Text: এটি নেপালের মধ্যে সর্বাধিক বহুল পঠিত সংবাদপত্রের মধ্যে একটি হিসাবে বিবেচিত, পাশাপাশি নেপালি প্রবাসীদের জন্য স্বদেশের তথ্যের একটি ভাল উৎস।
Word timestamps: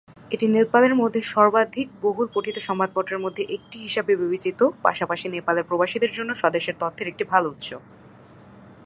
এটি 0.31 0.45
নেপালের 0.49 0.93
মধ্যে 0.95 1.21
সর্বাধিক 1.33 1.87
বহুল 2.01 2.27
পঠিত 2.33 2.55
সংবাদপত্রের 2.59 3.23
মধ্যে 3.25 3.43
একটি 3.55 3.77
হিসাবে 3.79 4.11
বিবেচিত, 4.15 4.59
পাশাপাশি 4.83 5.25
নেপালি 5.27 5.61
প্রবাসীদের 5.63 6.11
জন্য 6.17 6.31
স্বদেশের 6.35 6.75
তথ্যের 6.79 7.09
একটি 7.09 7.23
ভাল 7.31 7.43
উৎস। 7.47 7.69